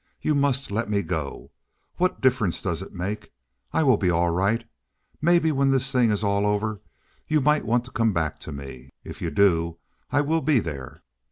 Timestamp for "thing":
5.91-6.09